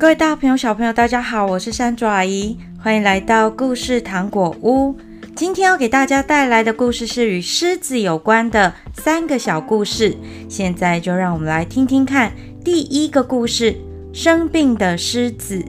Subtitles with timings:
[0.00, 4.96] 各位大朋友、小朋友，大家好，我是山竹阿姨，欢迎来到故事糖果屋。
[5.34, 10.16] 今天要给大家带来的故事是与狮子有关的三个小故事。
[10.48, 12.30] 现在就让我们来听听看
[12.64, 13.74] 第一个故事：
[14.12, 15.64] 生病的狮子。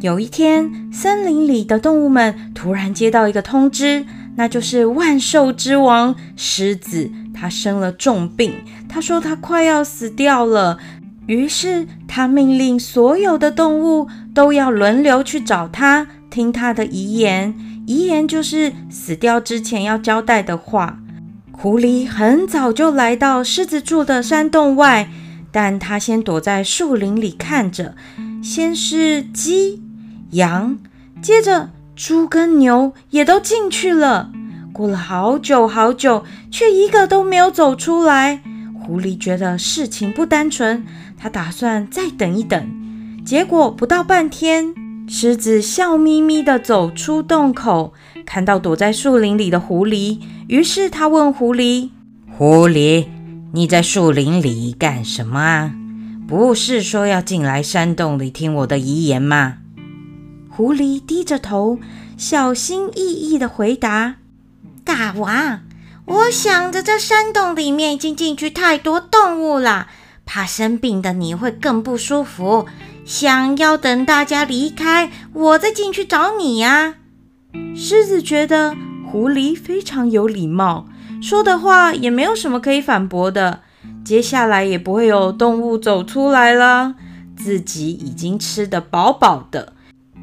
[0.00, 4.04] 有一天，森林里的动物们突然接到一个通知。
[4.36, 8.54] 那就是万兽之王狮子，他生了重病。
[8.88, 10.78] 他说他快要死掉了，
[11.26, 17.54] 于是他命令所有的动物都要轮流去找他，听他的遗言。
[17.86, 20.98] 遗言就是死掉之前要交代的话。
[21.52, 25.10] 狐狸很早就来到狮子住的山洞外，
[25.52, 27.94] 但他先躲在树林里看着。
[28.42, 29.82] 先是鸡、
[30.30, 30.78] 羊，
[31.20, 31.70] 接着。
[32.02, 34.32] 猪跟牛也都进去了，
[34.72, 38.40] 过了好久好久，却一个都没有走出来。
[38.82, 40.86] 狐狸觉得事情不单纯，
[41.18, 43.22] 他打算再等一等。
[43.22, 44.74] 结果不到半天，
[45.06, 47.92] 狮子笑眯眯地走出洞口，
[48.24, 51.90] 看到躲在树林里的狐狸，于是他问狐狸
[52.34, 53.08] ：“狐狸，
[53.52, 55.74] 你在树林里干什么啊？
[56.26, 59.56] 不是说要进来山洞里听我的遗言吗？”
[60.60, 61.78] 狐狸低着头，
[62.18, 64.16] 小心翼翼地回答
[64.84, 65.60] ：“大王，
[66.04, 69.86] 我想着这山洞里面已经进去太多动物了，
[70.26, 72.66] 怕生病的你会更不舒服，
[73.06, 76.96] 想要等大家离开，我再进去找你呀。”
[77.74, 78.76] 狮子觉得
[79.10, 80.86] 狐狸非常有礼貌，
[81.22, 83.60] 说的话也没有什么可以反驳的，
[84.04, 86.96] 接下来也不会有动物走出来了，
[87.34, 89.72] 自己已经吃得饱饱的。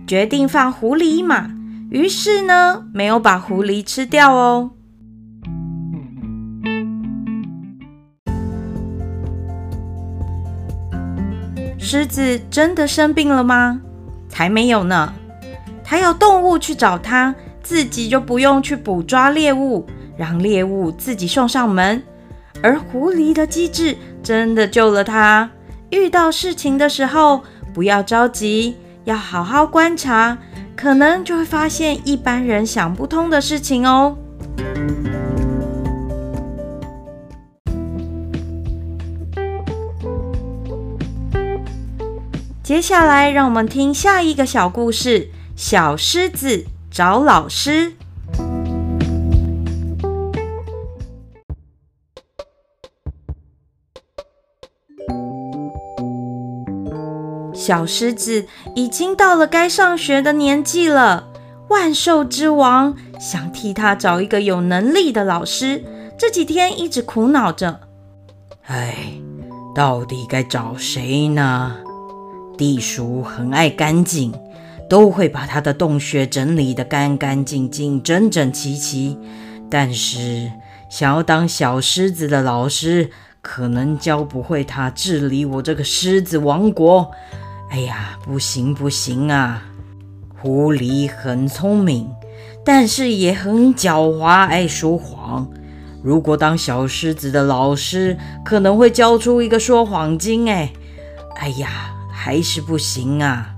[0.07, 1.51] 决定放狐狸一马，
[1.89, 4.71] 于是呢，没有把狐狸吃掉哦。
[11.77, 13.81] 狮子真的生病了吗？
[14.29, 15.13] 才没有呢！
[15.83, 22.01] 它要动物去找它，自己就不用去捕抓猎物，让猎物自己送上门。
[22.63, 25.49] 而狐狸的机智真的救了它。
[25.89, 27.43] 遇到事情的时候，
[27.73, 28.77] 不要着急。
[29.07, 30.37] 要好好观察，
[30.75, 34.17] 可能就会发现一般人想不通的事情哦。
[42.61, 47.93] 接下来，让我们听下一个小故事：小狮子找老师。
[57.67, 58.45] 小狮子
[58.75, 61.27] 已经到了该上学的年纪了，
[61.67, 65.83] 万兽之王想替他找一个有能力的老师，
[66.17, 67.81] 这几天一直苦恼着。
[68.67, 68.95] 哎，
[69.75, 71.75] 到底该找谁呢？
[72.57, 74.33] 地鼠很爱干净，
[74.89, 79.19] 都会把他的洞穴整理得干干净净、整整齐齐。
[79.69, 80.49] 但是
[80.89, 83.09] 想要当小狮子的老师，
[83.41, 87.11] 可能教不会他治理我这个狮子王国。
[87.69, 89.63] 哎呀，不行不行啊！
[90.39, 92.09] 狐狸很聪明，
[92.63, 95.49] 但是也很狡猾，爱说谎。
[96.03, 100.49] 如果当小狮子的老师，可能会教出一个说谎精。
[100.49, 100.71] 哎，
[101.35, 103.55] 哎呀，还是不行啊！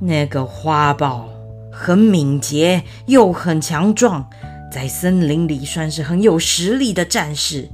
[0.00, 1.28] 那个花豹
[1.72, 4.28] 很敏捷，又很强壮，
[4.72, 7.68] 在森林里算是很有实力的战士。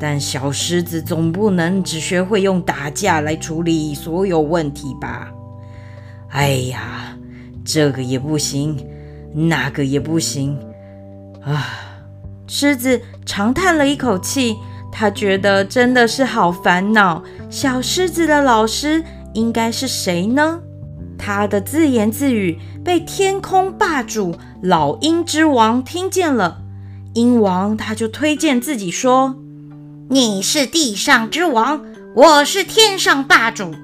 [0.00, 5.28] 但小狮子总不能只学会用打架来处理所有问题吧？
[6.30, 7.16] 哎呀，
[7.64, 8.86] 这个也不行，
[9.34, 10.58] 那个也不行
[11.42, 11.66] 啊！
[12.46, 14.54] 狮子长叹了一口气，
[14.92, 17.22] 他觉得真的是好烦恼。
[17.50, 19.02] 小狮子的老师
[19.34, 20.60] 应该是谁呢？
[21.18, 26.62] 他的自言自语被天空霸主老鹰之王听见了，
[27.14, 29.34] 鹰王他就推荐自己说。
[30.10, 31.84] 你是地上之王，
[32.14, 33.74] 我是天上霸主，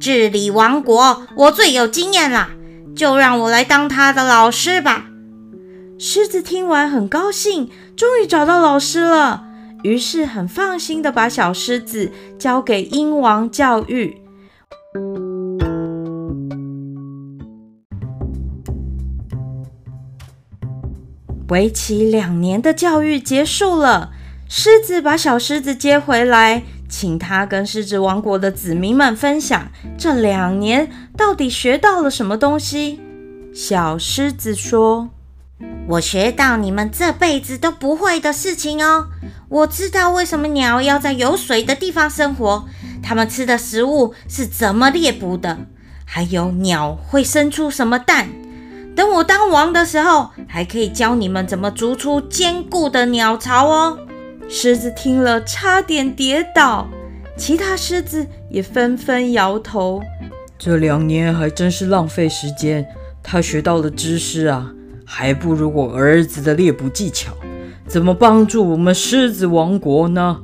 [0.00, 2.52] 治理王国我最有经验啦，
[2.96, 5.04] 就让我来当他的老师吧。
[5.98, 9.44] 狮子听完很高兴，终于找到老师了，
[9.82, 14.16] 于是很放心的把小狮子交给鹰王教育。
[21.50, 24.12] 为期两年的教育结束了。
[24.56, 29.66] 狮子把小狮子接回来，请他跟狮子王国的子民们分享
[29.98, 33.00] 这两年到底学到了什么东西。
[33.52, 35.10] 小狮子说
[35.90, 39.08] ：“我学到你们这辈子都不会的事情哦。
[39.48, 42.64] 我知道为什么鸟要在有水的地方生活，
[43.02, 45.58] 它们吃的食物是怎么猎捕的，
[46.04, 48.28] 还有鸟会生出什么蛋。
[48.94, 53.98] 等我当王的时候，还可以教你们怎么筑出坚固的鸟巢哦。
[54.48, 56.88] 狮子听了，差点跌倒，
[57.36, 60.00] 其他狮子也纷纷摇头。
[60.56, 62.86] 这两年还真是浪费时间，
[63.22, 64.72] 他学到的知识啊，
[65.04, 67.32] 还不如我儿子的猎捕技巧。
[67.86, 70.40] 怎么帮助我们狮子王国呢？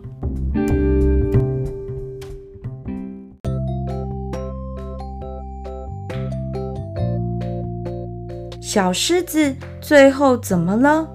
[8.60, 11.08] 小狮子最后怎么了？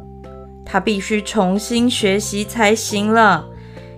[0.66, 3.46] 他必须重新学习才行了。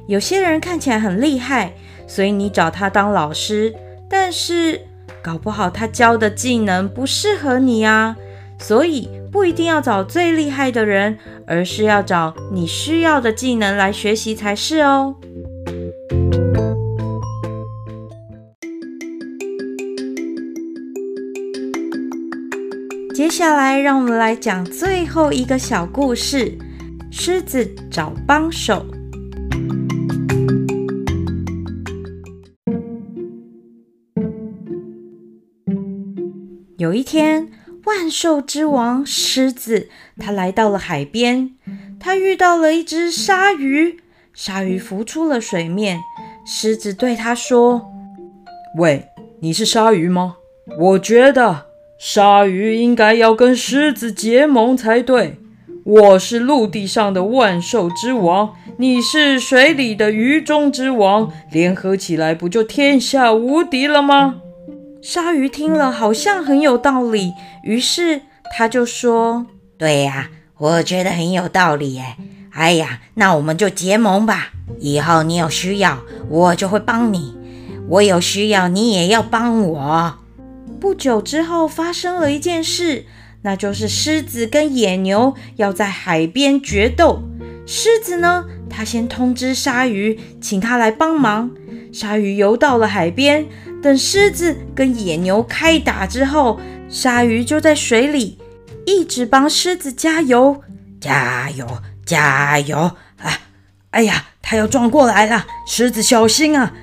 [0.06, 1.74] 有些人看起来很厉害，
[2.06, 3.74] 所以你找他当老师，
[4.10, 4.82] 但是
[5.22, 8.16] 搞不好他教的技能不适合你啊。
[8.60, 11.16] 所以不一定要找最厉害的人，
[11.46, 15.14] 而是要找你需要的技能来学习才是哦。
[23.18, 26.56] 接下来，让我们来讲最后一个小故事：
[27.10, 28.86] 狮子找帮手。
[36.78, 37.50] 有一天，
[37.86, 41.56] 万兽之王狮子，他来到了海边。
[42.00, 44.00] 他遇到了一只鲨鱼，
[44.32, 46.00] 鲨鱼浮出了水面。
[46.46, 47.90] 狮子对他说
[48.78, 49.08] ：“喂，
[49.40, 50.36] 你是鲨鱼吗？
[50.78, 51.67] 我觉得
[51.98, 55.40] 鲨鱼应该要跟狮子结盟才对。
[55.84, 64.42] 我是陆地上的万兽之王，你是水里的鱼中之王，联合起来不就天下无敌了吗？”
[65.02, 67.32] 鲨鱼听了好像很有道理，
[67.64, 68.22] 于是
[68.56, 69.48] 他就说
[69.80, 72.16] ：“对呀，我觉得很有道理耶。
[72.52, 74.50] 哎呀，那我们就结盟吧。
[74.80, 77.34] 以后你有需要，我就会帮你；
[77.88, 80.14] 我有需要，你也要帮我。”
[80.80, 83.06] 不久之后，发生了一件事，
[83.42, 87.24] 那就是狮子跟野牛要在海边决斗。
[87.66, 91.52] 狮子呢，他先通知鲨鱼，请他来帮忙。
[91.92, 93.46] 鲨鱼游到了海边。
[93.82, 96.60] 等狮子跟野牛开打之后，
[96.90, 98.40] 鲨鱼就在水里
[98.86, 100.62] 一直帮狮子加油，
[101.00, 101.68] 加油，
[102.06, 102.78] 加油！
[103.18, 103.40] 啊，
[103.92, 106.74] 哎呀，它要撞过来了，狮子小心啊，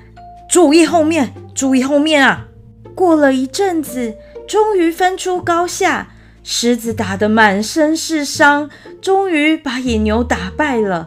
[0.49, 2.47] 注意后面，注意后面啊！
[2.95, 4.15] 过了一阵子，
[4.47, 6.07] 终于分出高下，
[6.43, 8.69] 狮子打得满身是伤，
[9.01, 11.05] 终于把野牛打败了。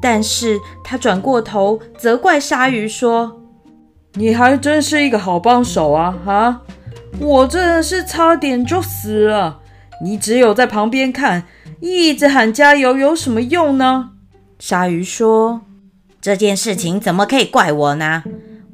[0.00, 3.40] 但是他转过头责怪鲨鱼说。
[4.16, 6.16] 你还真是一个好帮手啊！
[6.24, 6.62] 啊，
[7.18, 9.58] 我真的是差点就死了。
[10.04, 11.42] 你只有在旁边看，
[11.80, 14.10] 一直喊加油，有什么用呢？
[14.60, 15.62] 鲨鱼说
[16.22, 18.22] ：“这件事情怎么可以怪我呢？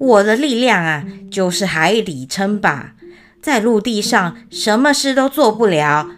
[0.01, 2.95] 我的力量啊，就是海底称霸，
[3.43, 6.13] 在陆地上什么事都做不了。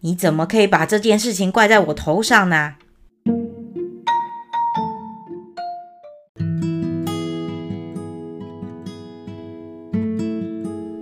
[0.00, 2.74] 你怎么可以把这件事情怪在我头上呢？”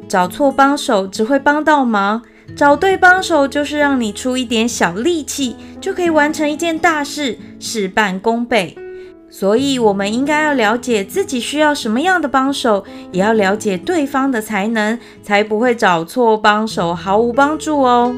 [0.08, 2.22] 找错帮手只会帮倒忙，
[2.54, 8.76] 找对帮手就是让你出一点小力气就可以完成一件大事，事半功倍。
[9.34, 18.15] 所以，我们应该要了解自己需要什么样的帮手，也要了解对方的才能，才不会找错帮手，毫无帮助哦。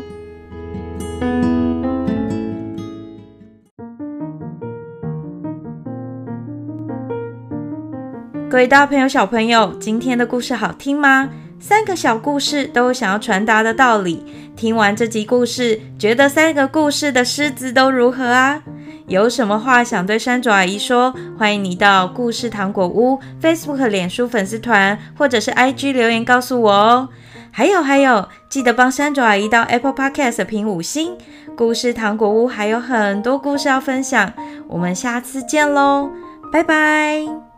[8.51, 11.31] 各位大朋友、小朋友，今天的故事好听吗？
[11.61, 14.27] 三个小故事都有想要传达的道理。
[14.57, 18.65] 听完这集故事，觉得三个故事的狮子都如何啊？
[19.07, 21.15] 有什么话想对山竹阿姨说？
[21.39, 27.09] 欢迎你到故事糖果屋 Facebook、脸书粉丝团或者是 IG 留言告诉我哦。
[27.51, 31.17] 还有还有，记得帮山竹阿姨到 Apple Podcast 评五星。
[31.57, 34.33] 故事糖果屋还有很多故事要分享，
[34.67, 36.11] 我们下次见喽，
[36.51, 37.54] 拜拜。